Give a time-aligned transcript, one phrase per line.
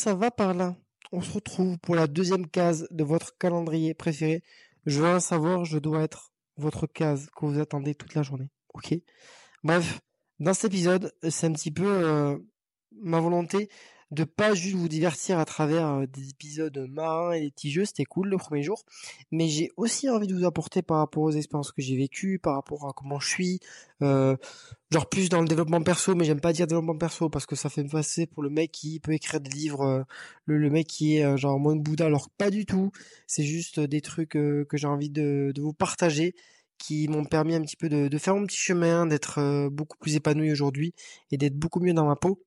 [0.00, 0.76] ça va par là
[1.12, 4.42] On se retrouve pour la deuxième case de votre calendrier préféré.
[4.86, 8.48] Je veux savoir, je dois être votre case que vous attendez toute la journée.
[8.72, 8.94] Ok?
[9.62, 10.00] Bref,
[10.38, 12.38] dans cet épisode, c'est un petit peu euh,
[12.92, 13.68] ma volonté
[14.10, 17.84] de pas juste vous divertir à travers euh, des épisodes marins et des petits jeux,
[17.84, 18.84] c'était cool le premier jour,
[19.30, 22.54] mais j'ai aussi envie de vous apporter par rapport aux expériences que j'ai vécues, par
[22.54, 23.60] rapport à comment je suis,
[24.02, 24.36] euh,
[24.90, 27.68] genre plus dans le développement perso, mais j'aime pas dire développement perso parce que ça
[27.68, 30.02] fait me passer pour le mec qui peut écrire des livres, euh,
[30.44, 32.90] le, mec qui est genre moins de Bouddha, alors pas du tout,
[33.28, 36.34] c'est juste des trucs que j'ai envie de, de vous partager
[36.78, 40.16] qui m'ont permis un petit peu de, de faire mon petit chemin, d'être beaucoup plus
[40.16, 40.94] épanoui aujourd'hui
[41.30, 42.42] et d'être beaucoup mieux dans ma peau.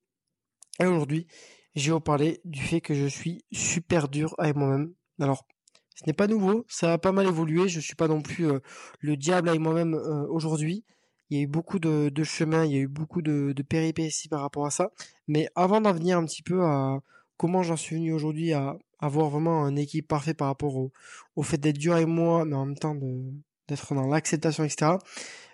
[0.79, 1.27] Et aujourd'hui,
[1.75, 4.93] je vais vous parler du fait que je suis super dur avec moi-même.
[5.19, 5.45] Alors,
[5.95, 7.69] ce n'est pas nouveau, ça a pas mal évolué.
[7.69, 8.59] Je suis pas non plus euh,
[8.99, 10.83] le diable avec moi-même euh, aujourd'hui.
[11.29, 13.63] Il y a eu beaucoup de, de chemin, il y a eu beaucoup de, de
[13.63, 14.91] péripéties par rapport à ça.
[15.27, 16.99] Mais avant d'en venir un petit peu à
[17.37, 20.91] comment j'en suis venu aujourd'hui à avoir vraiment un équipe parfait par rapport au,
[21.35, 22.95] au fait d'être dur avec moi, mais en même temps
[23.67, 24.93] d'être dans l'acceptation, etc.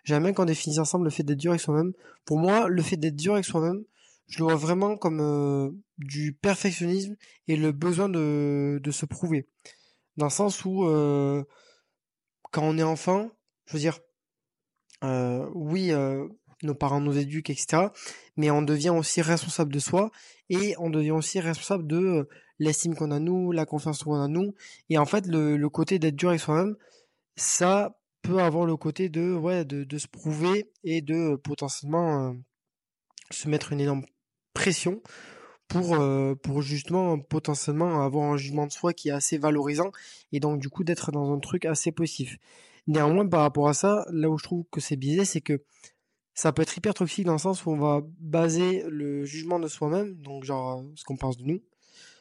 [0.03, 1.93] J'aime bien qu'on définisse ensemble le fait d'être dur avec soi-même.
[2.25, 3.83] Pour moi, le fait d'être dur avec soi-même,
[4.29, 7.15] je le vois vraiment comme euh, du perfectionnisme
[7.47, 9.49] et le besoin de, de se prouver.
[10.17, 11.43] Dans le sens où, euh,
[12.51, 13.31] quand on est enfant,
[13.65, 13.99] je veux dire,
[15.03, 15.91] euh, oui,
[16.61, 17.87] nos parents nous éduquent, etc.
[18.37, 20.11] Mais on devient aussi responsable de soi
[20.49, 24.53] et on devient aussi responsable de l'estime qu'on a nous, la confiance qu'on a nous.
[24.89, 26.75] Et en fait, le, le côté d'être dur avec soi-même,
[27.35, 32.35] ça peut avoir le côté de, ouais, de, de se prouver et de potentiellement
[33.31, 34.03] se mettre une énorme
[34.59, 35.01] pression
[35.69, 39.91] pour euh, pour justement potentiellement avoir un jugement de soi qui est assez valorisant
[40.33, 42.37] et donc du coup d'être dans un truc assez positif.
[42.85, 45.63] Néanmoins par rapport à ça, là où je trouve que c'est biaisé, c'est que
[46.33, 49.69] ça peut être hyper toxique dans le sens où on va baser le jugement de
[49.69, 51.61] soi-même, donc genre ce qu'on pense de nous,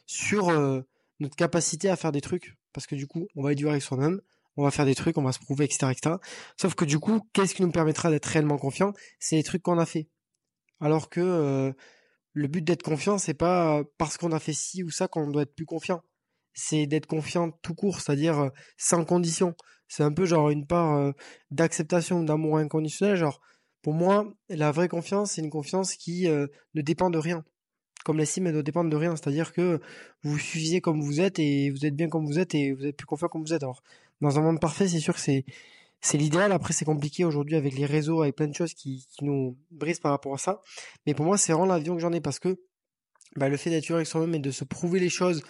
[0.05, 0.81] sur euh,
[1.19, 3.81] notre capacité à faire des trucs, parce que du coup on va être dur avec
[3.81, 4.21] soi-même,
[4.55, 6.15] on va faire des trucs, on va se prouver, etc., etc.
[6.55, 8.93] Sauf que du coup, qu'est-ce qui nous permettra d'être réellement confiant?
[9.19, 10.07] C'est les trucs qu'on a fait.
[10.81, 11.73] Alors que euh,
[12.33, 15.43] le but d'être confiant, c'est pas parce qu'on a fait ci ou ça qu'on doit
[15.43, 16.01] être plus confiant.
[16.53, 19.55] C'est d'être confiant tout court, c'est-à-dire euh, sans condition.
[19.87, 21.11] C'est un peu genre une part euh,
[21.51, 23.15] d'acceptation, d'amour inconditionnel.
[23.15, 23.41] Genre,
[23.81, 27.43] pour moi, la vraie confiance, c'est une confiance qui euh, ne dépend de rien.
[28.05, 29.15] Comme l'estime, elle doit dépendre de rien.
[29.15, 29.79] C'est-à-dire que
[30.23, 32.97] vous suffisez comme vous êtes et vous êtes bien comme vous êtes et vous êtes
[32.97, 33.63] plus confiant comme vous êtes.
[33.63, 33.83] Alors,
[34.21, 35.45] dans un monde parfait, c'est sûr que c'est
[36.01, 36.51] c'est l'idéal.
[36.51, 40.11] Après, c'est compliqué aujourd'hui avec les réseaux, avec plein de choses qui, nous brisent par
[40.11, 40.61] rapport à ça.
[41.05, 42.59] Mais pour moi, c'est vraiment l'avion que j'en ai parce que
[43.35, 45.43] bah, le fait d'être avec soi-même et de se prouver les choses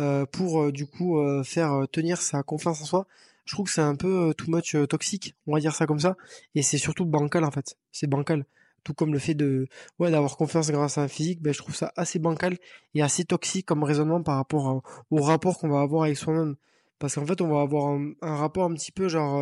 [0.00, 3.06] euh, pour euh, du coup euh, faire tenir sa confiance en soi,
[3.44, 6.16] je trouve que c'est un peu too much toxique, on va dire ça comme ça.
[6.54, 7.76] Et c'est surtout bancal en fait.
[7.90, 8.46] C'est bancal.
[8.84, 9.68] Tout comme le fait de
[10.00, 12.58] ouais d'avoir confiance grâce à un physique, ben, je trouve ça assez bancal
[12.94, 16.56] et assez toxique comme raisonnement par rapport au rapport qu'on va avoir avec soi-même.
[16.98, 19.40] Parce qu'en fait, on va avoir un rapport un petit peu genre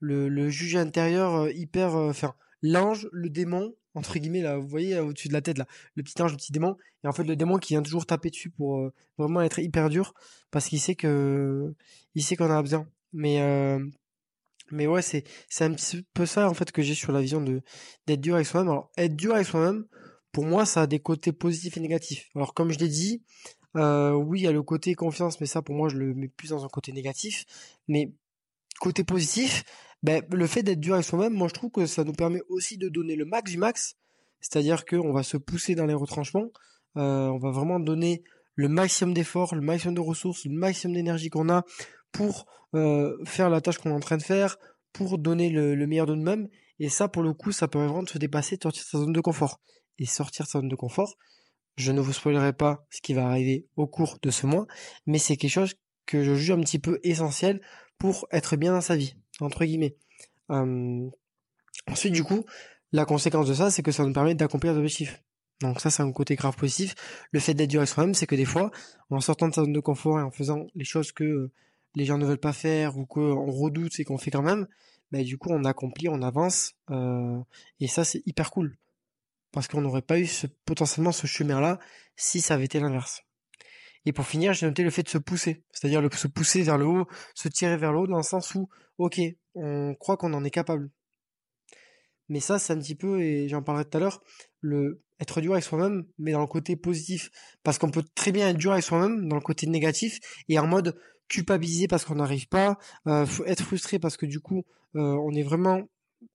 [0.00, 4.68] le, le juge intérieur euh, hyper, euh, enfin, l'ange, le démon, entre guillemets, là, vous
[4.68, 7.24] voyez, au-dessus de la tête, là, le petit ange, le petit démon, et en fait,
[7.24, 10.14] le démon qui vient toujours taper dessus pour euh, vraiment être hyper dur,
[10.50, 11.74] parce qu'il sait que,
[12.14, 12.86] il sait qu'on a besoin.
[13.12, 13.40] Mais,
[14.70, 17.40] mais ouais, c'est, c'est un petit peu ça, en fait, que j'ai sur la vision
[17.40, 17.60] de,
[18.06, 18.70] d'être dur avec soi-même.
[18.70, 19.86] Alors, être dur avec soi-même,
[20.30, 22.28] pour moi, ça a des côtés positifs et négatifs.
[22.36, 23.24] Alors, comme je l'ai dit,
[23.74, 26.50] oui, il y a le côté confiance, mais ça, pour moi, je le mets plus
[26.50, 27.44] dans un côté négatif.
[27.88, 28.12] Mais
[28.80, 29.64] côté positif,
[30.02, 32.78] ben, le fait d'être dur avec soi-même, moi je trouve que ça nous permet aussi
[32.78, 33.94] de donner le max du max,
[34.40, 36.48] c'est-à-dire qu'on va se pousser dans les retranchements,
[36.96, 38.24] euh, on va vraiment donner
[38.54, 41.64] le maximum d'efforts, le maximum de ressources, le maximum d'énergie qu'on a
[42.10, 44.56] pour euh, faire la tâche qu'on est en train de faire,
[44.92, 46.48] pour donner le, meilleur de nous-mêmes.
[46.78, 48.98] Et ça, pour le coup, ça permet vraiment de se dépasser, de sortir de sa
[48.98, 49.60] zone de confort.
[49.98, 51.14] Et sortir de sa zone de confort,
[51.76, 54.66] je ne vous spoilerai pas ce qui va arriver au cours de ce mois,
[55.06, 55.74] mais c'est quelque chose
[56.06, 57.60] que je juge un petit peu essentiel
[57.98, 59.14] pour être bien dans sa vie
[59.44, 59.96] entre guillemets.
[60.50, 61.08] Euh,
[61.88, 62.44] ensuite, du coup,
[62.92, 65.22] la conséquence de ça, c'est que ça nous permet d'accomplir des objectifs.
[65.60, 66.94] Donc ça, c'est un côté grave positif.
[67.32, 68.70] Le fait d'être dur avec soi-même, c'est que des fois,
[69.10, 71.50] en sortant de sa zone de confort et en faisant les choses que
[71.94, 74.66] les gens ne veulent pas faire ou qu'on redoute et qu'on fait quand même,
[75.12, 76.74] bah, du coup, on accomplit, on avance.
[76.90, 77.38] Euh,
[77.78, 78.76] et ça, c'est hyper cool.
[79.52, 80.28] Parce qu'on n'aurait pas eu
[80.64, 81.78] potentiellement ce chemin-là
[82.16, 83.24] si ça avait été l'inverse.
[84.06, 86.86] Et pour finir, j'ai noté le fait de se pousser, c'est-à-dire se pousser vers le
[86.86, 88.68] haut, se tirer vers le haut dans le sens où,
[88.98, 89.20] ok,
[89.54, 90.90] on croit qu'on en est capable.
[92.28, 94.22] Mais ça, c'est un petit peu, et j'en parlerai tout à l'heure,
[94.60, 97.30] le être dur avec soi-même, mais dans le côté positif.
[97.62, 100.18] Parce qu'on peut très bien être dur avec soi-même dans le côté négatif
[100.48, 100.98] et en mode
[101.28, 104.64] culpabiliser parce qu'on n'arrive pas, euh, être frustré parce que du coup,
[104.96, 105.82] euh, on est vraiment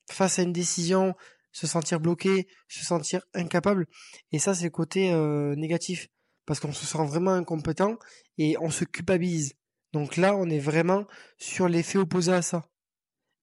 [0.09, 1.15] face à une décision,
[1.51, 3.87] se sentir bloqué, se sentir incapable.
[4.31, 6.07] Et ça, c'est le côté euh, négatif.
[6.45, 7.97] Parce qu'on se sent vraiment incompétent
[8.37, 9.53] et on se culpabilise.
[9.93, 11.05] Donc là, on est vraiment
[11.37, 12.69] sur l'effet opposé à ça.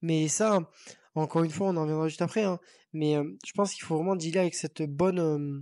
[0.03, 0.71] Mais ça,
[1.15, 2.45] encore une fois, on en reviendra juste après.
[2.45, 2.59] Hein,
[2.93, 5.61] mais euh, je pense qu'il faut vraiment dealer avec cette bonne, euh,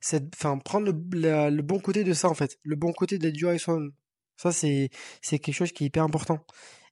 [0.00, 3.48] cette, enfin, prendre le, bon côté de ça en fait, le bon côté d'être dur
[3.48, 3.62] avec.
[4.36, 4.90] Ça, c'est,
[5.22, 6.40] c'est quelque chose qui est hyper important.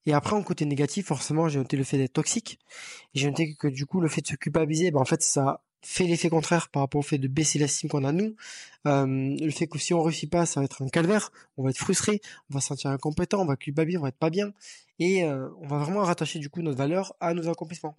[0.07, 2.59] Et après, en côté négatif, forcément, j'ai noté le fait d'être toxique.
[3.15, 6.05] J'ai noté que, du coup, le fait de se culpabiliser, ben, en fait, ça fait
[6.05, 8.35] l'effet contraire par rapport au fait de baisser l'estime qu'on a nous.
[8.87, 11.71] Euh, le fait que si on réussit pas, ça va être un calvaire, on va
[11.71, 12.21] être frustré,
[12.51, 14.53] on va se sentir incompétent, on va culpabiliser, on va être pas bien.
[14.99, 17.97] Et euh, on va vraiment rattacher, du coup, notre valeur à nos accomplissements.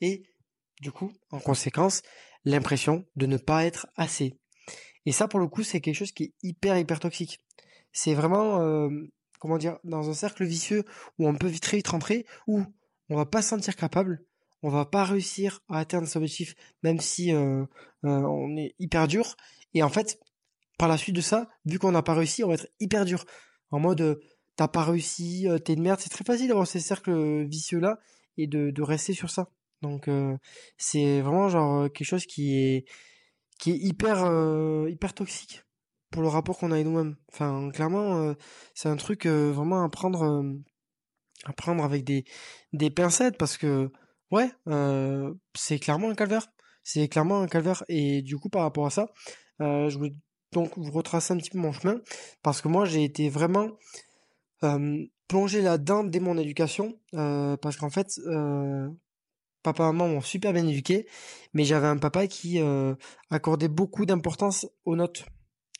[0.00, 0.24] Et,
[0.80, 2.02] du coup, en conséquence,
[2.44, 4.34] l'impression de ne pas être assez.
[5.06, 7.40] Et ça, pour le coup, c'est quelque chose qui est hyper, hyper toxique.
[7.92, 8.88] C'est vraiment, euh,
[9.38, 10.84] comment dire, dans un cercle vicieux
[11.18, 12.62] où on peut très vite rentrer, où
[13.10, 14.24] on va pas se sentir capable,
[14.64, 17.62] on va pas réussir à atteindre ses objectifs, même si euh,
[18.04, 19.36] euh, on est hyper dur.
[19.74, 20.18] Et en fait,
[20.78, 23.24] par la suite de ça, vu qu'on n'a pas réussi, on va être hyper dur.
[23.70, 24.20] En mode,
[24.56, 26.00] t'as pas réussi, t'es une merde.
[26.00, 27.98] C'est très facile d'avoir ces cercles vicieux là
[28.36, 29.50] et de, de rester sur ça.
[29.82, 30.08] Donc
[30.78, 32.84] c'est vraiment genre quelque chose qui est
[33.58, 34.18] qui est hyper
[34.88, 35.64] hyper toxique
[36.14, 37.16] pour le rapport qu'on a avec nous-mêmes.
[37.32, 38.34] Enfin, clairement, euh,
[38.74, 40.52] c'est un truc euh, vraiment à prendre, euh,
[41.44, 42.24] à prendre avec des,
[42.72, 43.90] des pincettes parce que,
[44.34, 44.50] ouais,
[45.54, 46.48] c'est clairement un calvaire.
[46.82, 47.82] C'est clairement un calvaire.
[47.88, 49.08] Et du coup, par rapport à ça,
[49.60, 50.14] je voulais
[50.52, 52.00] donc vous retracer un petit peu mon chemin
[52.42, 53.70] parce que moi, j'ai été vraiment
[55.28, 58.20] plongé là-dedans dès mon éducation parce qu'en fait,
[59.62, 61.08] papa et maman m'ont super bien éduqué,
[61.54, 62.60] mais j'avais un papa qui
[63.30, 65.24] accordait beaucoup d'importance aux notes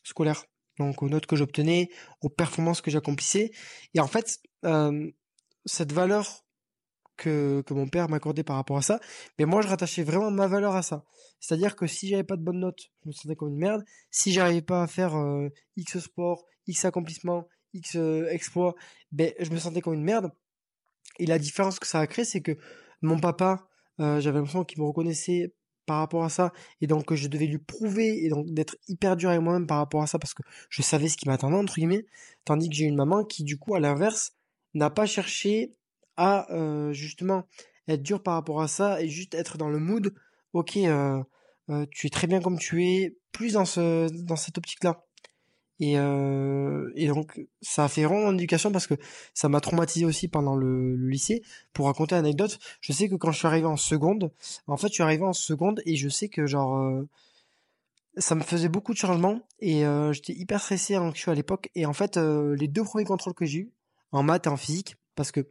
[0.04, 0.44] scolaire,
[0.78, 1.90] donc aux notes que j'obtenais,
[2.20, 3.52] aux performances que j'accomplissais.
[3.94, 5.10] Et en fait, euh,
[5.64, 6.43] cette valeur
[7.16, 9.00] que, que mon père m'accordait par rapport à ça,
[9.38, 11.04] mais moi je rattachais vraiment ma valeur à ça.
[11.40, 13.84] C'est-à-dire que si j'avais pas de bonnes notes, je me sentais comme une merde.
[14.10, 18.74] Si j'arrivais pas à faire euh, X sport, X accomplissement, X euh, exploit,
[19.12, 20.32] ben je me sentais comme une merde.
[21.18, 22.56] Et la différence que ça a créé, c'est que
[23.02, 23.68] mon papa,
[23.98, 25.54] j'avais l'impression qu'il me reconnaissait
[25.86, 29.30] par rapport à ça et donc je devais lui prouver et donc d'être hyper dur
[29.30, 32.06] avec moi-même par rapport à ça parce que je savais ce qui m'attendait entre guillemets
[32.44, 34.32] tandis que j'ai une maman qui du coup à l'inverse
[34.74, 35.72] n'a pas cherché
[36.16, 37.44] à euh, justement
[37.88, 40.14] être dur par rapport à ça et juste être dans le mood
[40.52, 41.22] ok euh,
[41.70, 45.04] euh, tu es très bien comme tu es plus dans ce dans cette optique là
[45.80, 48.94] et, euh, et donc, ça a fait vraiment mon éducation parce que
[49.34, 51.42] ça m'a traumatisé aussi pendant le, lycée.
[51.72, 54.32] Pour raconter une anecdote, je sais que quand je suis arrivé en seconde,
[54.66, 57.08] en fait, je suis arrivé en seconde et je sais que genre, euh,
[58.16, 61.70] ça me faisait beaucoup de changements et euh, j'étais hyper stressé, anxieux à l'époque.
[61.74, 63.72] Et en fait, euh, les deux premiers contrôles que j'ai eu,
[64.12, 65.48] en maths et en physique, parce que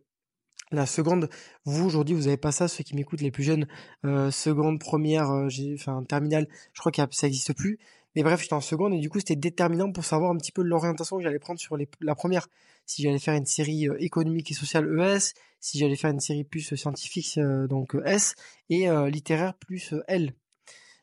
[0.76, 1.30] la seconde,
[1.66, 3.68] vous aujourd'hui, vous avez pas ça, ceux qui m'écoutent, les plus jeunes,
[4.06, 7.80] euh, seconde, première, j'ai, enfin terminale, je crois que ça existe plus.
[8.16, 10.62] Mais bref, j'étais en seconde et du coup, c'était déterminant pour savoir un petit peu
[10.62, 12.48] l'orientation que j'allais prendre sur la première.
[12.86, 16.44] Si j'allais faire une série euh, économique et sociale ES, si j'allais faire une série
[16.44, 18.36] plus euh, scientifique, euh, donc S,
[18.70, 20.34] et littéraire plus L.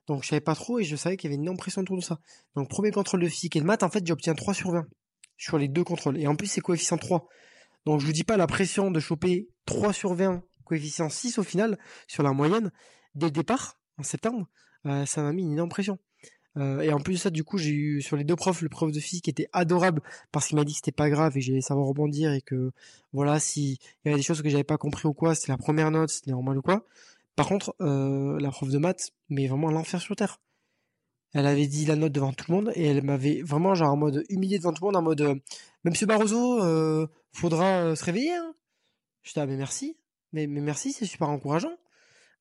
[0.06, 1.96] Donc je savais pas trop et je savais qu'il y avait une énorme pression autour
[1.96, 2.19] de ça.
[2.56, 4.87] Donc premier contrôle de physique et de maths, en fait, j'obtiens 3 sur 20
[5.37, 6.19] sur les deux contrôles.
[6.19, 7.27] Et en plus, c'est coefficient 3.
[7.87, 11.43] Donc je vous dis pas la pression de choper 3 sur 20, coefficient 6 au
[11.43, 12.70] final, sur la moyenne,
[13.15, 14.49] dès le départ, en septembre,
[14.84, 15.99] ça m'a mis une énorme pression.
[16.56, 18.69] Euh, et en plus de ça, du coup, j'ai eu sur les deux profs, le
[18.69, 21.46] prof de physique était adorable parce qu'il m'a dit que c'était pas grave et que
[21.46, 22.72] j'allais savoir rebondir et que
[23.13, 23.72] voilà, s'il
[24.05, 26.32] y avait des choses que j'avais pas compris ou quoi, c'était la première note, c'était
[26.32, 26.84] normal ou quoi.
[27.37, 30.41] Par contre, euh, la prof de maths, mais vraiment l'enfer sur terre.
[31.32, 33.96] Elle avait dit la note devant tout le monde et elle m'avait vraiment genre en
[33.96, 35.37] mode humilié devant tout le monde, en mode euh,
[35.84, 36.60] Monsieur Barroso,
[37.34, 38.34] euh, faudra se réveiller.
[38.34, 38.55] Hein.
[39.22, 39.99] J'étais ah mais merci,
[40.32, 41.77] mais, mais merci, c'est super encourageant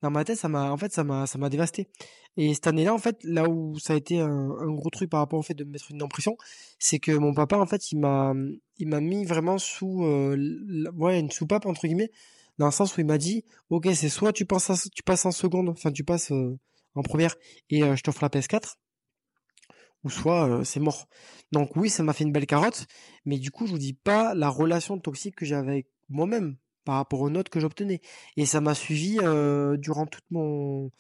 [0.02, 1.90] dans ma tête, ça m'a, en fait, ça m'a, ça m'a dévasté.
[2.38, 5.40] Et cette année-là, en fait, là où ça a été un, gros truc par rapport
[5.40, 6.38] au fait de me mettre une impression,
[6.78, 8.34] c'est que mon papa, en fait, il m'a,
[8.78, 12.12] il m'a mis vraiment sous, euh, une soupape entre guillemets,
[12.58, 15.32] dans le sens où il m'a dit, ok, c'est soit tu passes, tu passes en
[15.32, 16.58] seconde, enfin, tu passes euh,
[16.96, 17.36] en première
[17.70, 18.76] et euh, je t'offre la PS4,
[20.04, 21.08] ou soit c'est mort.
[21.52, 22.88] Donc oui, ça m'a fait une belle carotte,
[23.26, 26.96] mais du coup, je vous dis pas la relation toxique que j'avais avec moi-même par
[26.96, 28.02] rapport aux notes que j'obtenais.
[28.38, 29.18] Et ça m'a suivi
[29.80, 30.92] durant toute mon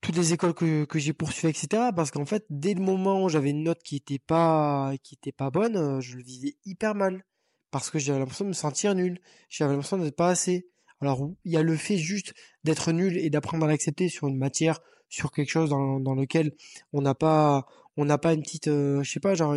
[0.00, 1.90] toutes les écoles que, j'ai poursuivies, etc.
[1.94, 5.32] Parce qu'en fait, dès le moment où j'avais une note qui était pas qui était
[5.32, 7.24] pas bonne, je le vivais hyper mal.
[7.70, 9.20] Parce que j'avais l'impression de me sentir nul.
[9.50, 10.70] J'avais l'impression d'être pas assez.
[11.00, 14.38] Alors, il y a le fait juste d'être nul et d'apprendre à l'accepter sur une
[14.38, 16.52] matière, sur quelque chose dans, dans lequel
[16.92, 17.66] on n'a pas,
[17.98, 19.56] on n'a pas une petite, euh, je sais pas, genre,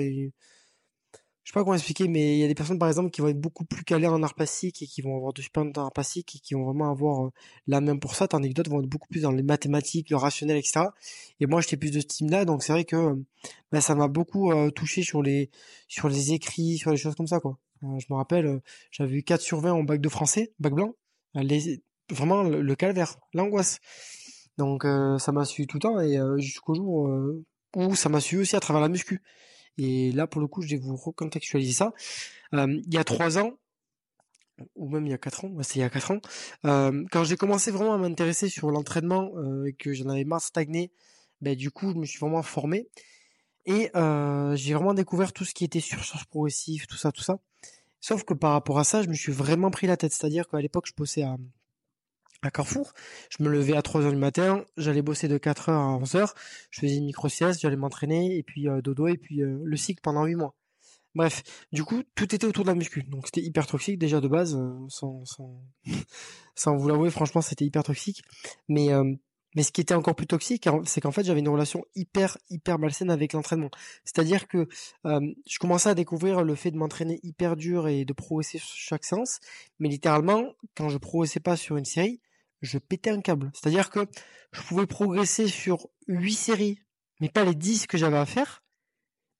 [1.43, 3.27] je sais pas comment expliquer, mais il y a des personnes par exemple qui vont
[3.27, 5.91] être beaucoup plus calées en art plastique et qui vont avoir de super en art
[5.91, 7.31] plastique et qui vont vraiment avoir euh,
[7.65, 10.85] la main pour ça, tandis vont être beaucoup plus dans les mathématiques, le rationnel, etc.
[11.39, 13.19] Et moi j'étais plus de ce team-là, donc c'est vrai que
[13.71, 15.49] bah, ça m'a beaucoup euh, touché sur les
[15.87, 17.57] sur les écrits, sur les choses comme ça quoi.
[17.83, 20.93] Euh, je me rappelle, j'avais eu 4 sur 20 en bac de français, bac blanc,
[21.33, 21.81] les,
[22.11, 23.79] vraiment le, calvaire, l'angoisse.
[24.59, 27.09] Donc ça m'a suivi tout le temps et jusqu'au jour
[27.75, 29.21] où ça m'a suivi aussi à travers la muscu.
[29.77, 31.93] Et là, pour le coup, je vais vous recontextualiser ça.
[32.53, 33.53] Euh, il y a trois ans,
[34.75, 36.19] ou même il y a quatre ans, c'est il y a quatre ans,
[36.65, 40.39] euh, quand j'ai commencé vraiment à m'intéresser sur l'entraînement euh, et que j'en avais marre
[40.39, 40.91] de stagner,
[41.41, 42.87] ben, du coup, je me suis vraiment formé.
[43.65, 43.91] Et
[44.55, 47.39] j'ai vraiment découvert tout ce qui était surcharge progressive, tout ça, tout ça.
[47.99, 50.11] Sauf que par rapport à ça, je me suis vraiment pris la tête.
[50.13, 51.37] C'est-à-dire qu'à l'époque, je bossais à,
[52.41, 52.93] à Carrefour.
[53.29, 56.15] Je me levais à 3 heures du matin, j'allais bosser de 4 heures à 11
[56.15, 56.33] heures,
[56.69, 60.01] je faisais une micro-sieste, j'allais m'entraîner, et puis euh, dodo, et puis euh, le cycle
[60.01, 60.55] pendant 8 mois.
[61.13, 61.43] Bref,
[61.73, 63.03] du coup, tout était autour de la muscu.
[63.03, 65.23] Donc c'était hyper toxique déjà de base, euh, sans,
[66.77, 68.23] vous l'avouer, franchement, c'était hyper toxique.
[68.69, 68.89] Mais,
[69.53, 72.79] mais ce qui était encore plus toxique, c'est qu'en fait, j'avais une relation hyper, hyper
[72.79, 73.69] malsaine avec l'entraînement.
[74.05, 74.69] C'est-à-dire que
[75.03, 79.03] je commençais à découvrir le fait de m'entraîner hyper dur et de progresser sur chaque
[79.03, 79.41] séance.
[79.79, 82.21] Mais littéralement, quand je progressais pas sur une série,
[82.61, 83.51] je pétais un câble.
[83.53, 84.05] C'est-à-dire que
[84.51, 86.79] je pouvais progresser sur 8 séries,
[87.19, 88.63] mais pas les 10 que j'avais à faire.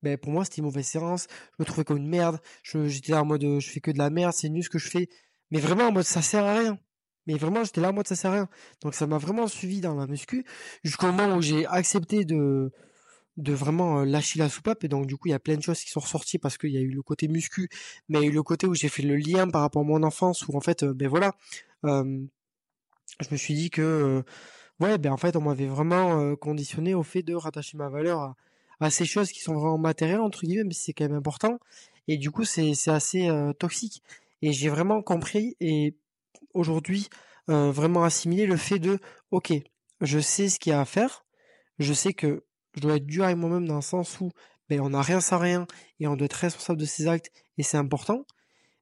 [0.03, 1.27] Ben, pour moi, c'était une mauvaise séance.
[1.29, 2.39] Je me trouvais comme une merde.
[2.63, 4.89] J'étais là en mode, je fais que de la merde, c'est nul ce que je
[4.89, 5.09] fais.
[5.51, 6.79] Mais vraiment en mode, ça sert à rien.
[7.27, 8.49] Mais vraiment, j'étais là en mode, ça sert à rien.
[8.81, 10.43] Donc, ça m'a vraiment suivi dans la muscu
[10.83, 12.71] jusqu'au moment où j'ai accepté de,
[13.37, 14.83] de vraiment euh, lâcher la soupape.
[14.83, 16.71] Et donc, du coup, il y a plein de choses qui sont ressorties parce qu'il
[16.71, 17.69] y a eu le côté muscu,
[18.09, 19.85] mais il y a eu le côté où j'ai fait le lien par rapport à
[19.85, 21.35] mon enfance où en fait, euh, ben voilà,
[21.85, 22.25] euh,
[23.20, 24.24] je me suis dit que euh,
[24.79, 28.36] ouais ben en fait on m'avait vraiment euh, conditionné au fait de rattacher ma valeur
[28.79, 31.60] à, ces choses qui sont vraiment matérielles entre guillemets mais c'est quand même important.
[32.08, 34.01] Et du coup c'est assez euh, toxique.
[34.41, 35.96] Et j'ai vraiment compris et
[36.53, 37.10] aujourd'hui
[37.48, 38.98] vraiment assimilé le fait de
[39.31, 39.53] ok
[40.00, 41.25] je sais ce qu'il y a à faire.
[41.79, 42.43] Je sais que
[42.75, 44.31] je dois être dur avec moi-même dans le sens où
[44.70, 45.67] ben on n'a rien sans rien
[46.00, 48.25] et on doit être responsable de ses actes et c'est important.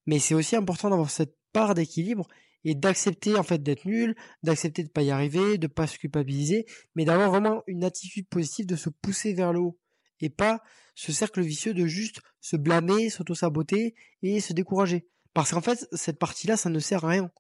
[0.06, 2.28] Mais c'est aussi important d'avoir cette part d'équilibre
[2.64, 6.66] et d'accepter en fait d'être nul, d'accepter de pas y arriver, de pas se culpabiliser,
[6.96, 9.80] mais d'avoir vraiment une attitude positive, de se pousser vers le haut
[10.22, 10.62] et pas
[10.96, 15.08] ce cercle vicieux de juste se blâmer, s'auto-saboter et se décourager.
[15.34, 17.32] Parce qu'en fait, cette partie-là, ça ne sert à rien.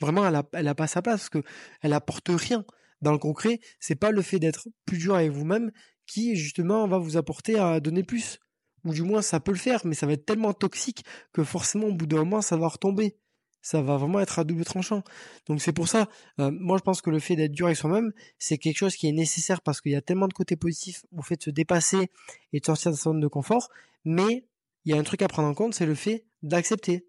[0.00, 1.42] Vraiment, elle a, elle pas sa place parce que
[1.80, 2.64] elle apporte rien.
[3.00, 5.70] Dans le concret, c'est pas le fait d'être plus dur avec vous-même
[6.06, 8.40] qui justement va vous apporter à donner plus.
[8.84, 11.88] Ou du moins, ça peut le faire, mais ça va être tellement toxique que forcément,
[11.88, 13.16] au bout d'un moment, ça va retomber
[13.62, 15.02] ça va vraiment être à double tranchant.
[15.46, 16.08] Donc c'est pour ça,
[16.40, 19.08] euh, moi je pense que le fait d'être dur avec soi-même, c'est quelque chose qui
[19.08, 22.10] est nécessaire parce qu'il y a tellement de côtés positifs au fait de se dépasser
[22.52, 23.68] et de sortir de sa zone de confort,
[24.04, 24.46] mais
[24.84, 27.06] il y a un truc à prendre en compte, c'est le fait d'accepter.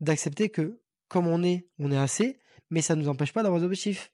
[0.00, 2.38] D'accepter que comme on est, on est assez,
[2.70, 4.12] mais ça ne nous empêche pas d'avoir des objectifs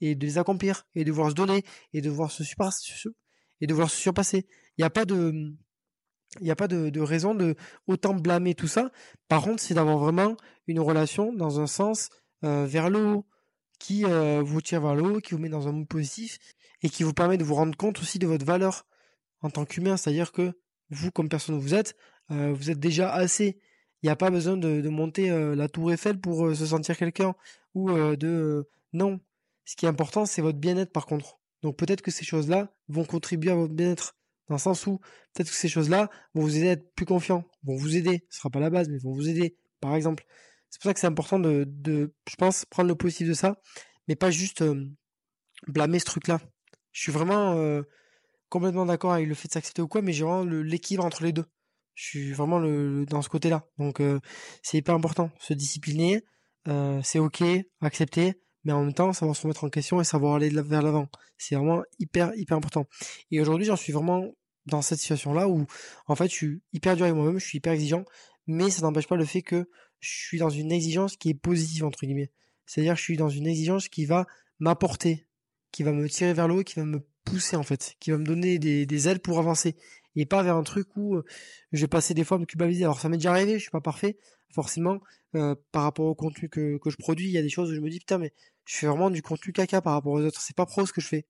[0.00, 2.42] et de les accomplir et de voir se donner et de voir se
[3.60, 4.46] et de voir se surpasser.
[4.76, 5.52] Il n'y a pas de
[6.40, 7.54] il n'y a pas de, raison de
[7.86, 8.90] autant blâmer tout ça.
[9.28, 12.10] Par contre, c'est d'avoir vraiment une relation dans un sens
[12.44, 13.26] euh, vers le haut,
[13.78, 16.38] qui euh, vous tire vers le haut, qui vous met dans un mood positif
[16.82, 18.86] et qui vous permet de vous rendre compte aussi de votre valeur
[19.40, 19.96] en tant qu'humain.
[19.96, 20.52] C'est-à-dire que
[20.90, 21.96] vous, comme personne que vous êtes,
[22.30, 23.58] euh, vous êtes déjà assez.
[24.02, 27.34] Il n'y a pas besoin de, de monter la tour Eiffel pour se sentir quelqu'un
[27.74, 28.68] ou de...
[28.92, 29.18] non.
[29.64, 31.40] Ce qui est important, c'est votre bien-être par contre.
[31.62, 34.17] Donc peut-être que ces choses-là vont contribuer à votre bien-être
[34.48, 34.98] dans le sens où
[35.34, 38.38] peut-être que ces choses-là vont vous aider à être plus confiant, vont vous aider, ce
[38.38, 40.24] sera pas la base, mais vont vous aider, par exemple.
[40.70, 41.66] C'est pour ça que c'est important de,
[42.28, 43.60] je pense, prendre le positif de ça,
[44.06, 44.86] mais pas juste euh,
[45.66, 46.40] blâmer ce truc-là.
[46.92, 47.82] Je suis vraiment euh,
[48.48, 51.32] complètement d'accord avec le fait de s'accepter ou quoi, mais j'ai vraiment l'équilibre entre les
[51.32, 51.46] deux.
[51.94, 53.66] Je suis vraiment le, dans ce côté-là.
[53.78, 54.20] Donc euh,
[54.62, 55.30] c'est hyper important.
[55.40, 56.22] Se discipliner,
[57.02, 57.42] c'est ok,
[57.80, 58.34] accepter,
[58.68, 61.08] mais en même temps savoir se remettre en question et savoir aller vers l'avant.
[61.38, 62.86] C'est vraiment hyper hyper important.
[63.30, 64.30] Et aujourd'hui j'en suis vraiment
[64.66, 65.64] dans cette situation-là où
[66.06, 68.04] en fait je suis hyper dur avec moi-même, je suis hyper exigeant,
[68.46, 69.70] mais ça n'empêche pas le fait que
[70.00, 72.30] je suis dans une exigence qui est positive entre guillemets.
[72.66, 74.26] C'est-à-dire je suis dans une exigence qui va
[74.58, 75.26] m'apporter,
[75.72, 78.18] qui va me tirer vers le haut, qui va me pousser en fait, qui va
[78.18, 79.76] me donner des, des ailes pour avancer
[80.14, 81.24] et pas vers un truc où euh,
[81.72, 82.84] je vais passer des fois à me culpabiliser.
[82.84, 84.18] Alors ça m'est déjà arrivé, je suis pas parfait,
[84.52, 85.00] forcément,
[85.36, 87.74] euh, par rapport au contenu que, que je produis, il y a des choses où
[87.74, 88.32] je me dis putain mais
[88.68, 91.00] je fais vraiment du contenu caca par rapport aux autres, c'est pas pro ce que
[91.00, 91.26] je fais.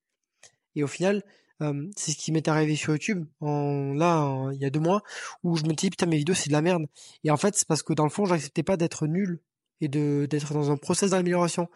[0.74, 1.22] Et au final,
[1.62, 5.02] euh, c'est ce qui m'est arrivé sur YouTube en là il y a deux mois
[5.44, 6.86] où je me dis putain mes vidéos c'est de la merde.
[7.22, 9.40] Et en fait c'est parce que dans le fond j'acceptais pas d'être nul
[9.80, 11.68] et de d'être dans un process d'amélioration.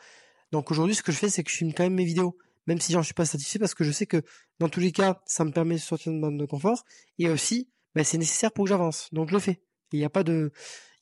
[0.51, 2.81] Donc aujourd'hui ce que je fais c'est que je filme quand même mes vidéos même
[2.81, 4.23] si j'en suis pas satisfait parce que je sais que
[4.59, 6.85] dans tous les cas ça me permet de sortir de ma zone confort
[7.19, 9.09] et aussi ben, c'est nécessaire pour que j'avance.
[9.13, 9.63] Donc je le fais.
[9.93, 10.53] Il n'y a pas de,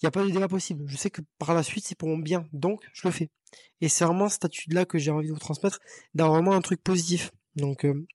[0.00, 0.84] il y a pas de débat possible.
[0.86, 3.30] Je sais que par la suite c'est pour mon bien, donc je le fais.
[3.80, 5.80] Et c'est vraiment cette attitude-là que j'ai envie de vous transmettre,
[6.14, 7.32] d'avoir vraiment un truc positif.
[7.56, 8.06] Donc euh,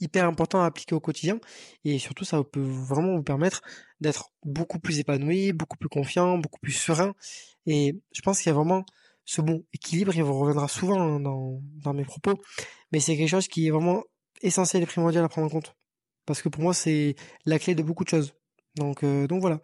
[0.00, 1.38] hyper important à appliquer au quotidien
[1.84, 3.62] et surtout ça peut vraiment vous permettre
[4.00, 7.14] d'être beaucoup plus épanoui, beaucoup plus confiant, beaucoup plus serein
[7.66, 8.84] et je pense qu'il y a vraiment
[9.24, 12.40] ce bon équilibre, il vous reviendra souvent dans, dans mes propos,
[12.92, 14.02] mais c'est quelque chose qui est vraiment
[14.42, 15.76] essentiel et primordial à prendre en compte
[16.26, 17.14] parce que pour moi c'est
[17.44, 18.34] la clé de beaucoup de choses.
[18.76, 19.60] Donc euh, donc voilà.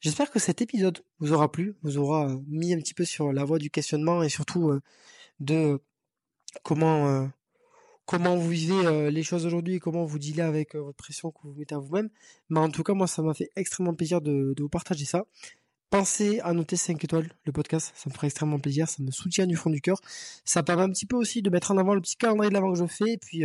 [0.00, 3.32] J'espère que cet épisode vous aura plu, vous aura euh, mis un petit peu sur
[3.32, 4.80] la voie du questionnement et surtout euh,
[5.40, 5.80] de
[6.62, 7.28] comment
[8.06, 11.74] comment vous vivez les choses aujourd'hui, comment vous dealez avec votre pression que vous mettez
[11.74, 12.08] à vous-même.
[12.48, 15.24] Mais en tout cas, moi, ça m'a fait extrêmement plaisir de, de, vous partager ça.
[15.90, 19.46] Pensez à noter 5 étoiles le podcast, ça me ferait extrêmement plaisir, ça me soutient
[19.46, 20.00] du fond du cœur.
[20.44, 22.72] Ça permet un petit peu aussi de mettre en avant le petit calendrier de l'avant
[22.72, 23.44] que je fais et puis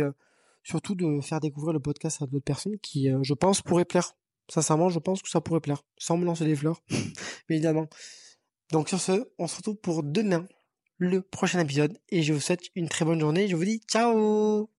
[0.62, 4.14] surtout de faire découvrir le podcast à d'autres personnes qui, je pense, pourraient plaire.
[4.48, 6.82] Sincèrement, je pense que ça pourrait plaire, sans me lancer des fleurs,
[7.48, 7.88] mais évidemment.
[8.70, 10.46] Donc sur ce, on se retrouve pour demain,
[10.98, 13.48] le prochain épisode, et je vous souhaite une très bonne journée.
[13.48, 14.70] Je vous dis ciao